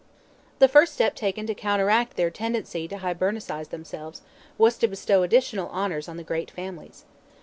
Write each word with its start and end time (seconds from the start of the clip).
The 0.57 0.67
first 0.67 0.93
step 0.95 1.13
taken 1.13 1.45
to 1.45 1.53
counteract 1.53 2.15
their 2.17 2.31
tendency 2.31 2.87
to 2.87 2.97
Hibernicize 2.97 3.67
themselves, 3.67 4.23
was 4.57 4.75
to 4.79 4.87
bestow 4.87 5.21
additional 5.21 5.69
honours 5.69 6.09
on 6.09 6.17
the 6.17 6.23
great 6.23 6.49
families. 6.49 7.05